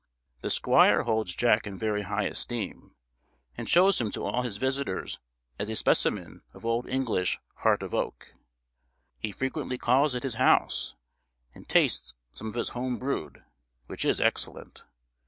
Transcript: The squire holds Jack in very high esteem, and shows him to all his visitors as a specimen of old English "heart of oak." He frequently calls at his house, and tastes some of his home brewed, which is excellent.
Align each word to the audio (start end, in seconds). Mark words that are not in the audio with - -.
The 0.41 0.49
squire 0.49 1.03
holds 1.03 1.35
Jack 1.35 1.67
in 1.67 1.77
very 1.77 2.01
high 2.01 2.23
esteem, 2.23 2.95
and 3.55 3.69
shows 3.69 4.01
him 4.01 4.09
to 4.13 4.25
all 4.25 4.41
his 4.41 4.57
visitors 4.57 5.19
as 5.59 5.69
a 5.69 5.75
specimen 5.75 6.41
of 6.55 6.65
old 6.65 6.89
English 6.89 7.39
"heart 7.57 7.83
of 7.83 7.93
oak." 7.93 8.33
He 9.19 9.31
frequently 9.31 9.77
calls 9.77 10.15
at 10.15 10.23
his 10.23 10.41
house, 10.41 10.95
and 11.53 11.69
tastes 11.69 12.15
some 12.33 12.47
of 12.47 12.55
his 12.55 12.69
home 12.69 12.97
brewed, 12.97 13.43
which 13.85 14.03
is 14.03 14.19
excellent. 14.19 14.85